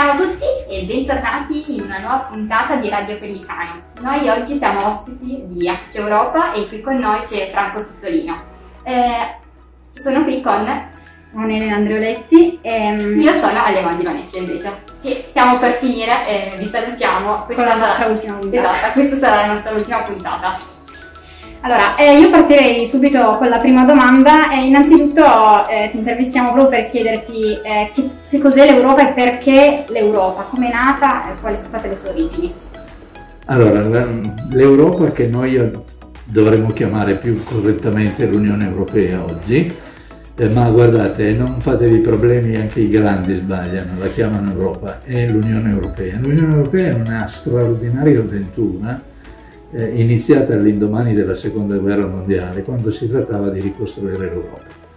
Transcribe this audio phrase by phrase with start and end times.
[0.00, 3.82] Ciao a tutti e bentornati in una nuova puntata di Radio Pellicano.
[4.00, 8.34] Noi oggi siamo ospiti di Acce Europa e qui con noi c'è Franco Tuttolino.
[8.82, 9.36] Eh,
[10.02, 10.88] sono qui con
[11.30, 14.84] sono Elena Andreoletti e io sono Alema Di Vanessa invece.
[15.02, 17.44] E stiamo per finire, eh, vi salutiamo.
[17.44, 18.10] Questa con la nostra sarà...
[18.10, 18.76] ultima puntata.
[18.78, 20.58] Esatto, questa sarà la nostra ultima puntata.
[21.62, 24.50] Allora, eh, io partirei subito con la prima domanda.
[24.50, 25.22] Eh, innanzitutto
[25.68, 30.70] eh, ti intervistiamo proprio per chiederti eh, che, che, cos'è l'Europa e perché l'Europa, come
[30.70, 32.54] è nata e quali sono state le sue origini.
[33.46, 33.82] Allora,
[34.52, 35.70] l'Europa che noi
[36.24, 39.76] dovremmo chiamare più correttamente l'Unione Europea oggi,
[40.36, 45.72] eh, ma guardate, non fatevi problemi, anche i grandi sbagliano, la chiamano Europa, è l'Unione
[45.72, 46.16] Europea.
[46.22, 49.08] L'Unione Europea è una straordinaria avventura
[49.72, 54.88] eh, iniziata all'indomani della seconda guerra mondiale, quando si trattava di ricostruire l'Europa.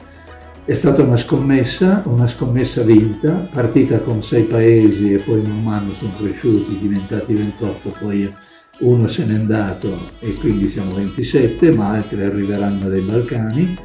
[0.65, 5.93] È stata una scommessa, una scommessa vinta, partita con sei paesi e poi man mano
[5.93, 8.33] sono cresciuti, diventati 28, poi
[8.79, 13.77] uno se n'è andato e quindi siamo 27, ma altri arriveranno dai Balcani.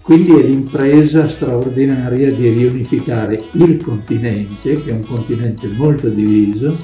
[0.00, 6.76] Quindi è l'impresa straordinaria di riunificare il continente, che è un continente molto diviso,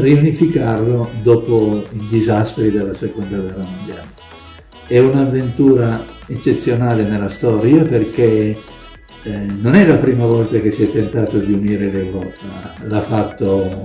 [0.00, 4.14] riunificarlo dopo i disastri della seconda guerra mondiale.
[4.86, 8.56] È un'avventura eccezionale nella storia perché
[9.22, 13.82] eh, non è la prima volta che si è tentato di unire l'Europa, l'ha fatto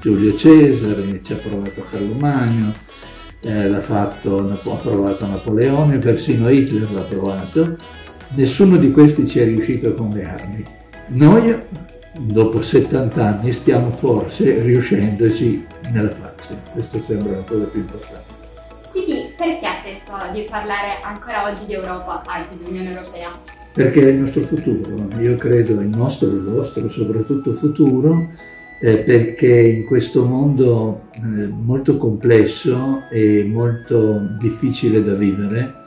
[0.00, 2.72] Giulio Cesare, ci ha provato Carlo Magno,
[3.40, 7.76] eh, l'ha fatto, ha provato Napoleone, persino Hitler l'ha provato,
[8.34, 10.64] nessuno di questi ci è riuscito con le armi.
[11.08, 11.56] Noi
[12.18, 16.54] dopo 70 anni stiamo forse riuscendoci nella faccia.
[16.72, 18.36] Questo sembra la cosa più importante.
[18.90, 23.30] Quindi perché ha senso di parlare ancora oggi di Europa, anzi di Unione Europea?
[23.72, 28.28] Perché è il nostro futuro, io credo il nostro e il vostro soprattutto futuro,
[28.80, 35.86] eh, perché in questo mondo eh, molto complesso e molto difficile da vivere,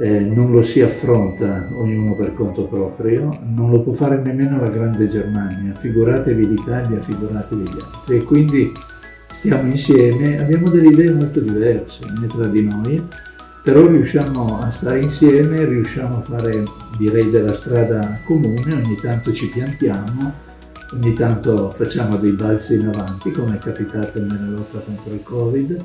[0.00, 4.68] eh, non lo si affronta ognuno per conto proprio, non lo può fare nemmeno la
[4.68, 8.16] grande Germania, figuratevi l'Italia, figuratevi gli altri.
[8.16, 8.72] E quindi
[9.32, 13.02] stiamo insieme, abbiamo delle idee molto diverse né tra di noi,
[13.62, 16.64] però riusciamo a stare insieme, riusciamo a fare
[16.98, 20.32] direi della strada comune, ogni tanto ci piantiamo,
[20.92, 25.84] ogni tanto facciamo dei balzi in avanti come è capitato nella lotta contro il Covid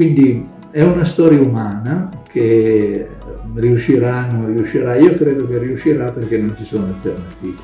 [0.00, 3.06] quindi è una storia umana che
[3.54, 7.58] riuscirà, non riuscirà, io credo che riuscirà perché non ci sono alternative.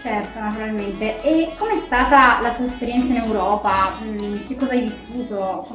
[0.00, 1.22] Certo, naturalmente.
[1.22, 3.98] E com'è stata la tua esperienza in Europa?
[4.02, 5.66] Mm, che cosa hai vissuto?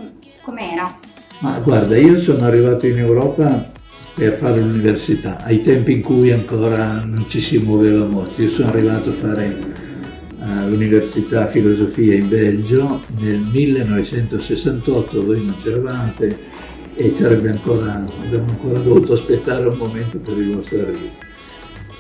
[0.42, 0.92] Com'era?
[1.42, 3.70] Ma guarda, io sono arrivato in Europa
[4.16, 8.42] per fare l'università, ai tempi in cui ancora non ci si muoveva molto.
[8.42, 9.79] Io sono arrivato a fare
[10.40, 16.38] all'Università Filosofia in Belgio nel 1968, voi non c'eravate
[16.96, 21.28] e ancora, avremmo ancora dovuto aspettare un momento per il vostro arrivo.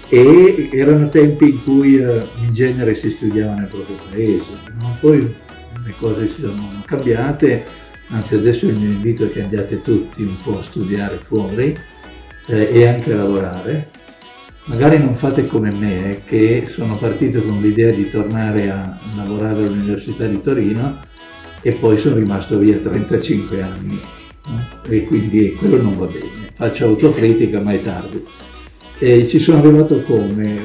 [0.09, 4.97] E erano tempi in cui eh, in genere si studiava nel proprio paese, no?
[4.99, 7.63] poi le cose si sono cambiate,
[8.07, 11.77] anzi adesso il mio invito è che andiate tutti un po' a studiare fuori
[12.47, 13.89] eh, e anche a lavorare
[14.69, 19.63] Magari non fate come me, eh, che sono partito con l'idea di tornare a lavorare
[19.63, 20.95] all'Università di Torino
[21.63, 23.99] e poi sono rimasto via 35 anni.
[24.45, 24.67] No?
[24.87, 26.51] E quindi quello non va bene.
[26.53, 28.23] Faccio autocritica, ma è tardi.
[28.99, 30.59] E ci sono arrivato come?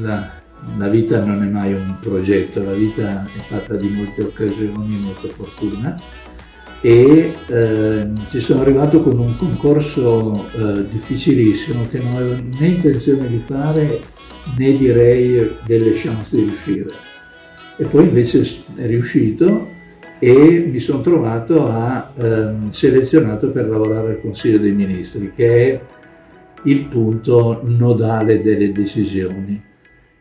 [0.00, 0.30] La,
[0.76, 4.98] la vita non è mai un progetto, la vita è fatta di molte occasioni e
[4.98, 5.96] molta fortuna
[6.84, 13.26] e eh, ci sono arrivato con un concorso eh, difficilissimo che non avevo né intenzione
[13.26, 14.00] di fare
[14.58, 16.90] né direi delle chance di riuscire.
[17.78, 19.66] E poi invece è riuscito
[20.18, 25.80] e mi sono trovato a ehm, selezionato per lavorare al Consiglio dei Ministri, che è
[26.64, 29.58] il punto nodale delle decisioni.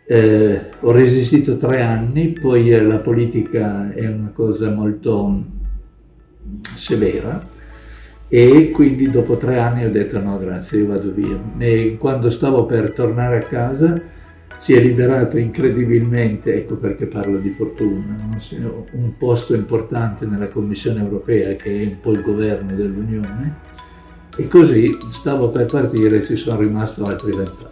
[0.05, 5.61] Eh, ho resistito tre anni, poi la politica è una cosa molto
[6.75, 7.45] severa
[8.27, 12.65] e quindi dopo tre anni ho detto no grazie io vado via e quando stavo
[12.65, 14.01] per tornare a casa
[14.63, 18.15] si è liberato incredibilmente, ecco perché parlo di fortuna,
[18.59, 18.85] no?
[18.93, 23.55] un posto importante nella Commissione europea che è un po' il governo dell'Unione
[24.37, 27.71] e così stavo per partire e ci sono rimasto altri vent'anni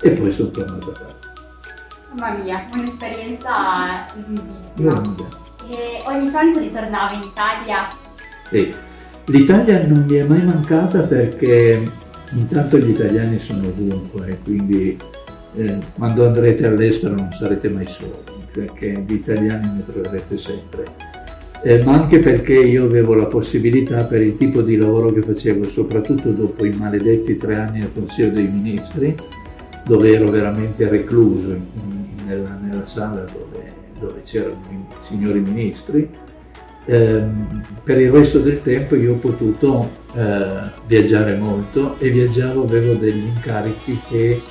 [0.00, 1.16] e poi sono tornato a casa.
[2.18, 5.53] Mamma mia, un'esperienza lunghissima.
[5.68, 7.88] E ogni tanto ritornavo in Italia?
[8.48, 8.74] Sì,
[9.26, 11.82] l'Italia non mi è mai mancata perché
[12.32, 14.98] intanto gli italiani sono ovunque, quindi
[15.54, 18.32] eh, quando andrete all'estero non sarete mai soli.
[18.52, 20.84] perché di italiani ne troverete sempre,
[21.64, 25.64] eh, ma anche perché io avevo la possibilità per il tipo di lavoro che facevo,
[25.64, 29.16] soprattutto dopo i maledetti tre anni al Consiglio dei Ministri,
[29.86, 36.08] dove ero veramente recluso in, in, nella, nella, sala dove, dove c'erano i signori ministri,
[36.86, 37.22] eh,
[37.82, 43.24] per il resto del tempo io ho potuto eh, viaggiare molto e viaggiavo, avevo degli
[43.24, 44.42] incarichi che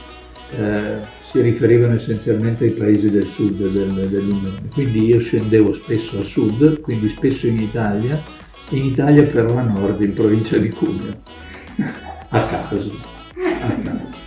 [0.57, 4.69] eh, si riferivano essenzialmente ai paesi del sud del, dell'Unione.
[4.71, 8.21] Quindi io scendevo spesso a sud, quindi spesso in Italia,
[8.69, 11.13] in Italia però a nord, in provincia di Cuneo,
[12.29, 12.91] a caso.
[13.35, 14.21] A caso.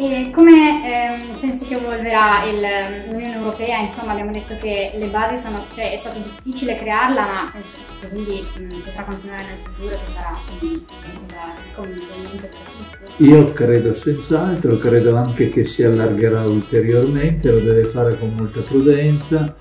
[0.00, 1.40] E come ehm,
[2.44, 3.78] il, l'Unione Europea?
[3.78, 7.52] Insomma, abbiamo detto che le basi sono, cioè è stato difficile crearla, ma
[8.00, 13.24] che quindi mh, potrà continuare nel futuro, che sarà quindi il convincimento per tutti.
[13.24, 19.56] Io credo senz'altro, credo anche che si allargherà ulteriormente, lo deve fare con molta prudenza,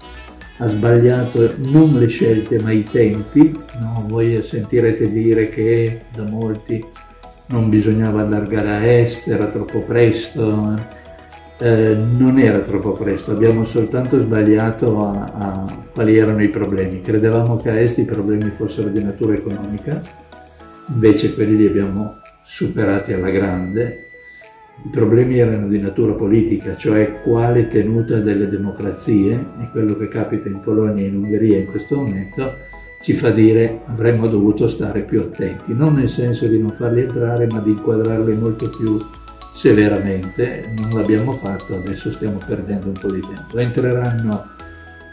[0.59, 4.05] ha sbagliato non le scelte ma i tempi, no?
[4.07, 6.83] voi sentirete dire che da molti
[7.47, 10.75] non bisognava allargare a est, era troppo presto,
[11.59, 17.01] eh, non era troppo presto, abbiamo soltanto sbagliato a, a, quali erano i problemi.
[17.01, 20.01] Credevamo che a est i problemi fossero di natura economica,
[20.89, 24.03] invece quelli li abbiamo superati alla grande.
[24.85, 30.47] I problemi erano di natura politica, cioè quale tenuta delle democrazie, e quello che capita
[30.47, 32.57] in Polonia e in Ungheria in questo momento,
[33.01, 37.47] ci fa dire avremmo dovuto stare più attenti, non nel senso di non farli entrare,
[37.47, 38.99] ma di inquadrarli molto più
[39.57, 40.69] severamente.
[40.77, 43.57] Non l'abbiamo fatto, adesso stiamo perdendo un po' di tempo.
[43.57, 44.49] Entreranno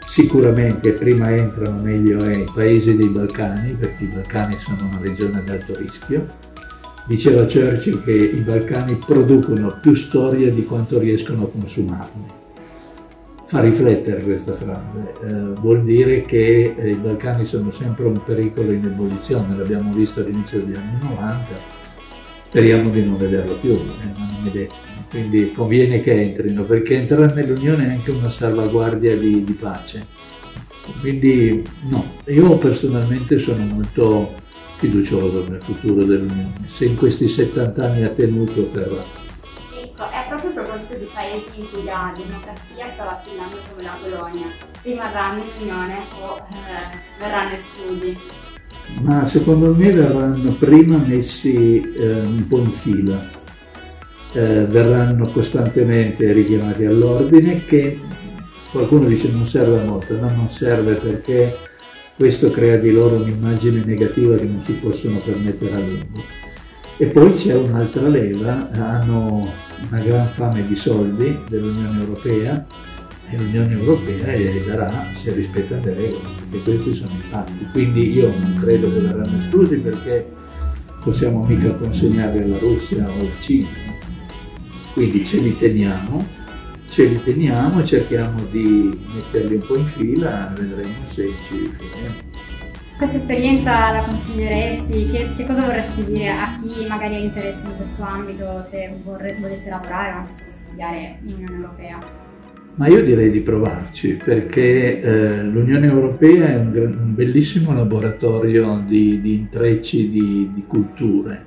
[0.05, 5.49] sicuramente, prima entrano meglio i paesi dei Balcani, perché i Balcani sono una regione ad
[5.49, 6.27] alto rischio.
[7.07, 12.43] Diceva Churchill che i Balcani producono più storia di quanto riescono a consumarne
[13.47, 18.71] fa riflettere questa frase, eh, vuol dire che eh, i Balcani sono sempre un pericolo
[18.71, 21.74] in ebollizione, l'abbiamo visto all'inizio degli anni 90,
[22.55, 24.75] speriamo di non vederlo più, eh, ma non è detto.
[25.09, 30.07] Quindi conviene che entrino, perché entrare nell'Unione è anche una salvaguardia di, di pace.
[31.01, 34.35] Quindi no, io personalmente sono molto
[34.77, 36.53] fiducioso nel futuro dell'Unione.
[36.67, 39.03] Se in questi 70 anni ha tenuto per
[39.77, 43.97] Ecco, è proprio a proposito di paesi in cui la democrazia sta vacillando come la
[44.01, 44.47] Polonia.
[44.81, 48.44] Rimarranno in Unione o eh, verranno esclusi?
[49.01, 53.29] Ma secondo me verranno prima messi eh, un po' in fila,
[54.33, 57.99] eh, verranno costantemente richiamati all'ordine che
[58.71, 61.57] qualcuno dice non serve a molto, no, non serve perché
[62.15, 66.23] questo crea di loro un'immagine negativa che non si possono permettere a lungo.
[66.97, 69.51] E poi c'è un'altra leva, hanno
[69.89, 72.65] una gran fame di soldi dell'Unione Europea
[73.29, 77.67] e l'Unione Europea li darà se rispetta le regole, perché questi sono i fatti.
[77.71, 80.27] Quindi io non credo che verranno esclusi perché
[81.03, 83.67] possiamo mica consegnare alla Russia o alla Cina.
[84.93, 86.25] Quindi ce li teniamo,
[86.89, 92.33] ce li teniamo e cerchiamo di metterli un po' in fila vedremo se ci riusciremo.
[92.97, 95.09] Questa esperienza la consiglieresti?
[95.09, 99.35] Che, che, cosa vorresti dire a chi magari ha interesse in questo ambito, se vorre,
[99.37, 102.24] volesse lavorare o anche solo studiare in Unione Europea?
[102.77, 109.21] Ma io direi di provarci perché eh, l'Unione Europea è un, un bellissimo laboratorio di,
[109.21, 111.45] di intrecci di, di, culture,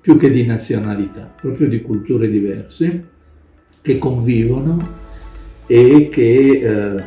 [0.00, 3.04] più che di nazionalità, proprio di culture diverse
[3.80, 5.04] che convivono
[5.66, 7.04] e che eh,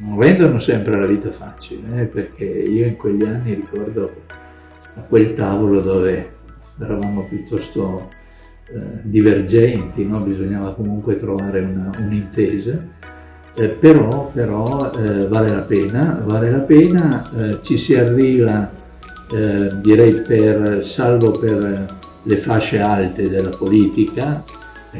[0.00, 4.12] non rendono sempre la vita facile, eh, perché io in quegli anni ricordo
[4.94, 6.32] a quel tavolo dove
[6.78, 8.10] eravamo piuttosto
[9.02, 10.20] divergenti, no?
[10.20, 12.78] bisognava comunque trovare una, un'intesa,
[13.54, 18.70] eh, però, però eh, vale la pena, vale la pena eh, ci si arriva
[19.30, 21.86] eh, direi per, salvo per
[22.22, 24.44] le fasce alte della politica,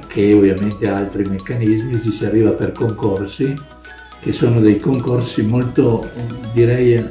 [0.06, 3.54] che ovviamente ha altri meccanismi, ci si arriva per concorsi
[4.22, 6.08] che sono dei concorsi molto,
[6.54, 7.04] direi,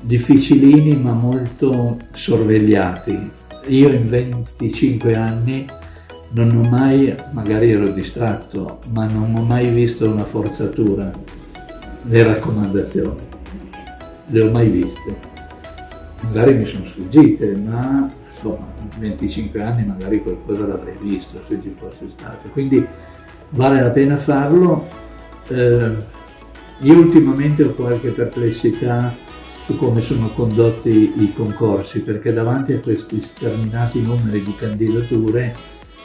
[0.00, 3.30] difficilini ma molto sorvegliati.
[3.68, 5.66] Io in 25 anni
[6.30, 11.10] non ho mai, magari ero distratto, ma non ho mai visto una forzatura.
[12.02, 13.20] Le raccomandazioni,
[14.26, 15.16] le ho mai viste.
[16.20, 21.74] Magari mi sono sfuggite, ma insomma, in 25 anni magari qualcosa l'avrei visto se ci
[21.78, 22.48] fosse stato.
[22.48, 22.86] Quindi
[23.50, 24.88] vale la pena farlo.
[25.48, 26.16] Eh,
[26.80, 29.14] io ultimamente ho qualche perplessità
[29.68, 35.54] su come sono condotti i concorsi, perché davanti a questi sterminati numeri di candidature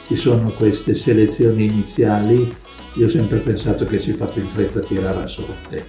[0.06, 2.54] ci sono queste selezioni iniziali,
[2.96, 5.82] io ho sempre pensato che si fa più in fretta a tirare a sorte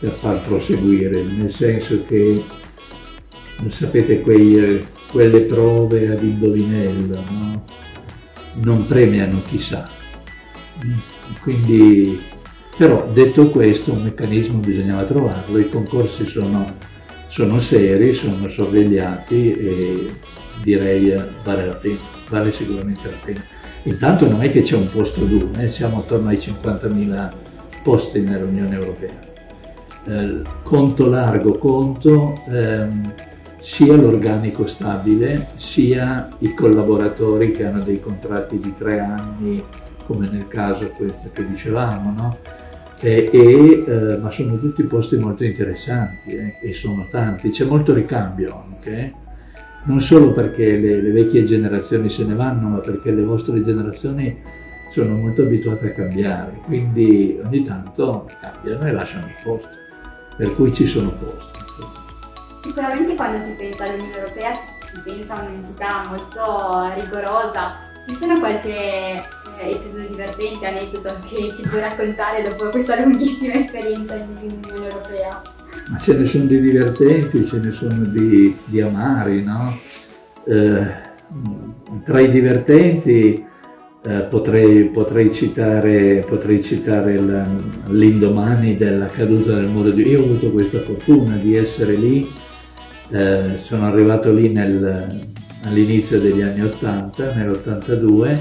[0.00, 2.42] per far proseguire, nel senso che
[3.68, 7.64] sapete quei, quelle prove ad indovinello, no?
[8.62, 9.88] non premiano chissà.
[11.40, 12.20] Quindi,
[12.76, 16.90] però detto questo, un meccanismo bisognava trovarlo, i concorsi sono,
[17.32, 20.14] sono seri, sono sorvegliati e
[20.62, 21.96] direi vale la pena,
[22.28, 23.42] vale sicuramente la pena.
[23.84, 25.70] Intanto non è che c'è un posto duro, eh?
[25.70, 27.30] siamo attorno ai 50.000
[27.82, 29.18] posti nell'Unione Europea.
[30.08, 33.14] Eh, conto largo conto ehm,
[33.58, 39.64] sia l'organico stabile sia i collaboratori che hanno dei contratti di tre anni
[40.04, 42.38] come nel caso questo che dicevamo no?
[43.02, 47.92] E, e eh, ma sono tutti posti molto interessanti eh, e sono tanti c'è molto
[47.92, 49.12] ricambio anche
[49.84, 54.40] non solo perché le, le vecchie generazioni se ne vanno ma perché le vostre generazioni
[54.90, 59.80] sono molto abituate a cambiare quindi ogni tanto cambiano e lasciano il posto
[60.36, 61.60] per cui ci sono posti.
[62.62, 67.78] Sicuramente quando si pensa all'Unione Europea si pensa a un'entità molto rigorosa.
[68.06, 69.22] Ci sono qualche eh,
[69.60, 75.42] episodio divertente, aneddoto che ci puoi raccontare dopo questa lunghissima esperienza in Unione Europea?
[75.90, 79.76] Ma ce ne sono di divertenti, ce ne sono di, di amari, no?
[80.44, 81.10] Eh,
[82.04, 83.50] tra i divertenti
[84.04, 87.20] eh, potrei, potrei, citare, potrei citare
[87.88, 90.08] l'indomani della caduta del muro di...
[90.08, 92.28] Io ho avuto questa fortuna di essere lì,
[93.10, 94.52] eh, sono arrivato lì
[95.64, 98.38] all'inizio degli anni 80, nell'82,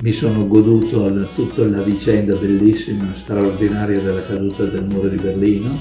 [0.00, 5.78] mi sono goduto tutta la vicenda bellissima, straordinaria della caduta del muro di Berlino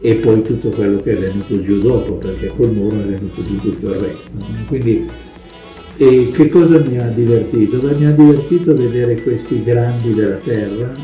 [0.00, 3.56] e poi tutto quello che è venuto giù dopo, perché col muro è venuto giù
[3.56, 4.30] tutto il resto.
[4.66, 5.06] Quindi
[5.96, 7.76] e che cosa mi ha divertito?
[7.76, 10.94] Beh, mi ha divertito vedere questi grandi della terra,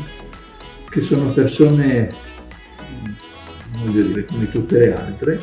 [0.89, 2.11] che sono persone,
[3.83, 5.39] voglio dire, come tutte le altre,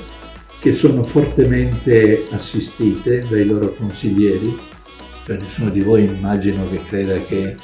[0.59, 4.73] che sono fortemente assistite dai loro consiglieri.
[5.25, 7.57] Cioè, nessuno di voi immagino che creda che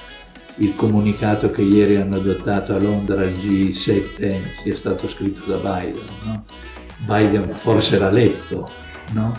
[0.57, 6.03] il comunicato che ieri hanno adottato a Londra al G7 sia stato scritto da Biden.
[6.25, 6.45] No?
[7.07, 8.69] Biden forse l'ha letto,
[9.13, 9.37] no?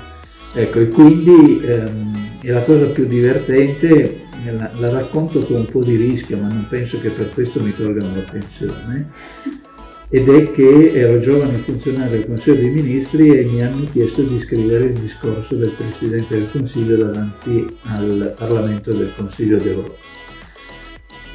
[0.54, 5.84] Ecco, e quindi ehm, è la cosa più divertente, la, la, racconto con un po'
[5.84, 9.10] di rischio, ma non penso che per questo mi tolgano la pensione,
[10.13, 14.39] ed è che ero giovane funzionario del Consiglio dei Ministri e mi hanno chiesto di
[14.39, 19.94] scrivere il discorso del Presidente del Consiglio davanti al Parlamento del Consiglio d'Europa.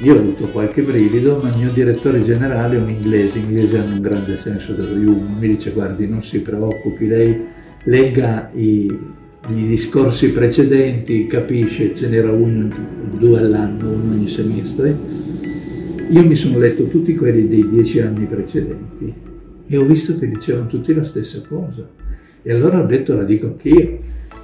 [0.01, 3.77] Io ho avuto qualche brivido, ma il mio direttore generale è un inglese, gli inglesi
[3.77, 7.45] hanno un grande senso dell'umour, mi dice guardi non si preoccupi, lei
[7.85, 12.69] legga i, i discorsi precedenti, capisce, ce n'era uno,
[13.17, 15.25] due all'anno, uno ogni semestre.
[16.09, 19.13] Io mi sono letto tutti quelli dei dieci anni precedenti
[19.67, 21.85] e ho visto che dicevano tutti la stessa cosa.
[22.41, 23.97] E allora ho detto, la dico anch'io,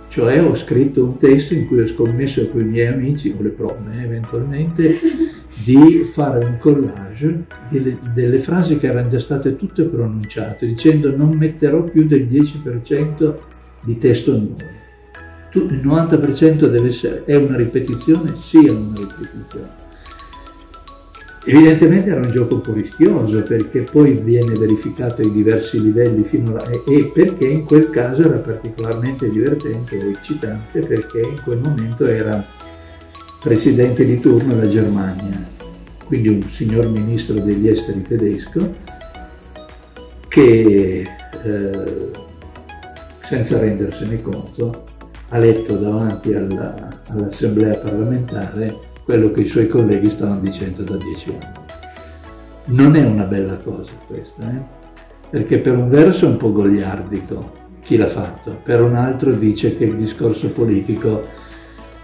[0.09, 3.49] cioè ho scritto un testo in cui ho scommesso con i miei amici, o le
[3.49, 4.99] prome eventualmente,
[5.63, 11.37] di fare un collage delle, delle, frasi che erano già state tutte pronunciate, dicendo non
[11.37, 13.35] metterò più del 10%
[13.85, 14.81] di testo nuovo.
[15.53, 18.35] Il 90% deve essere, è una ripetizione?
[18.35, 19.82] Sì, è una ripetizione.
[21.45, 26.55] Evidentemente era un gioco un po' rischioso perché poi viene verificato ai diversi livelli fino
[26.55, 32.05] a, e perché in quel caso era particolarmente divertente o eccitante perché in quel momento
[32.05, 32.41] era
[33.41, 35.43] presidente di turno la Germania,
[36.05, 38.73] quindi un signor ministro degli esteri tedesco
[40.29, 41.05] che
[41.43, 42.11] eh,
[43.21, 44.85] senza rendersene conto
[45.27, 51.29] ha letto davanti alla, all'assemblea parlamentare quello che i suoi colleghi stavano dicendo da dieci
[51.29, 51.61] anni.
[52.65, 54.81] Non è una bella cosa questa, eh?
[55.29, 59.75] perché per un verso è un po' goliardico chi l'ha fatto, per un altro dice
[59.75, 61.27] che il discorso politico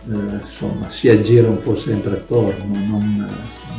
[0.10, 3.16] eh, insomma, si aggira un po' sempre attorno, non,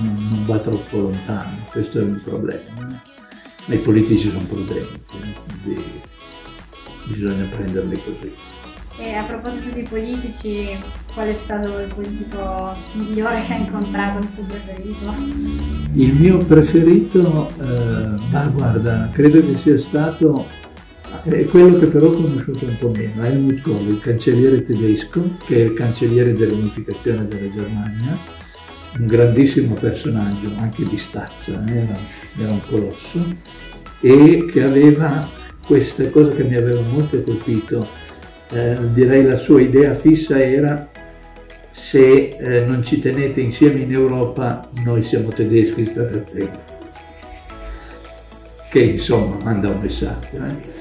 [0.00, 2.98] non, non, va troppo lontano, questo è un problema.
[3.66, 5.82] Ma i politici sono prudenti, eh, quindi
[7.06, 8.32] bisogna prenderli così.
[8.98, 10.76] E a proposito di politici,
[11.14, 15.14] qual è stato il politico migliore che ha incontrato, il suo preferito?
[15.94, 20.46] Il mio preferito, eh, ma guarda, credo che sia stato
[21.24, 25.56] è quello che però ho conosciuto un po' meno, Helmut Kohl, il cancelliere tedesco, che
[25.56, 28.16] è il cancelliere dell'unificazione della Germania,
[28.98, 31.98] un grandissimo personaggio, anche di stazza, eh, era,
[32.38, 33.22] era un colosso,
[34.00, 35.28] e che aveva
[35.66, 37.86] questa cosa che mi aveva molto colpito,
[38.52, 40.88] eh, direi la sua idea fissa era
[41.70, 46.58] se eh, non ci tenete insieme in Europa, noi siamo tedeschi, state attenti.
[48.70, 50.36] Che insomma manda un messaggio.
[50.36, 50.78] Eh?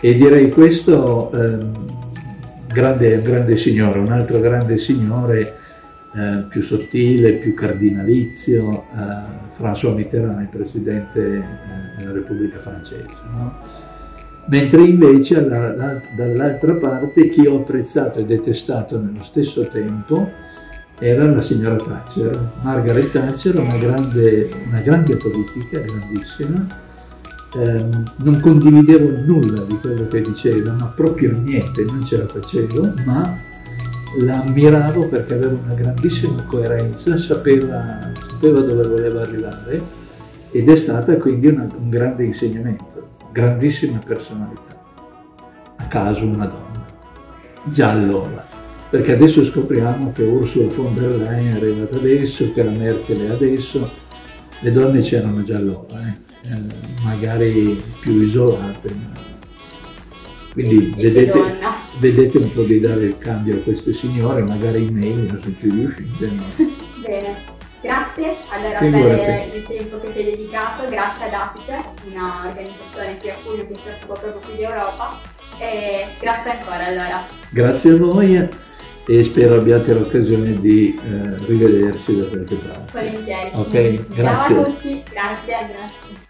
[0.00, 1.72] E direi questo, ehm,
[2.68, 5.56] grande, grande signore, un altro grande signore
[6.14, 11.42] eh, più sottile, più cardinalizio, eh, François Mitterrand, il presidente eh,
[11.98, 13.14] della Repubblica francese.
[13.32, 13.94] No?
[14.48, 20.30] Mentre invece dall'altra parte chi ho apprezzato e detestato nello stesso tempo
[20.98, 26.64] era la signora Thatcher, Margaret Thatcher, una grande, una grande politica, grandissima,
[27.56, 27.84] eh,
[28.22, 33.38] non condividevo nulla di quello che diceva, ma proprio niente, non ce la facevo, ma
[34.20, 40.04] la ammiravo perché aveva una grandissima coerenza, sapeva, sapeva dove voleva arrivare
[40.50, 44.84] ed è stata quindi una, un grande insegnamento, grandissima personalità.
[45.76, 46.84] A caso una donna,
[47.64, 48.44] già allora,
[48.88, 53.30] perché adesso scopriamo che Ursula von der Leyen è arrivata adesso, che la Merkel è
[53.30, 53.90] adesso,
[54.60, 56.00] le donne c'erano già allora.
[56.00, 56.24] Eh.
[56.48, 56.62] Eh,
[57.02, 59.14] magari più isolate.
[60.52, 61.58] Quindi vedete,
[61.98, 66.30] vedete, un po' di dare il cambio a queste signore, magari non sono più riuscite.
[66.30, 66.44] No?
[67.04, 67.55] Bene,
[67.86, 73.36] grazie allora per il tempo che ci hai dedicato, grazie ad Apice, un'organizzazione qui a
[73.42, 75.18] Puglia che si occupa proprio qui di Europa
[75.58, 77.26] e grazie ancora allora.
[77.50, 78.48] Grazie a voi
[79.08, 82.92] e spero abbiate l'occasione di eh, rivederci da qualche parte.
[82.92, 83.50] Volentieri.
[83.54, 84.54] Ok, grazie.
[84.54, 86.25] Ciao a tutti, grazie, grazie.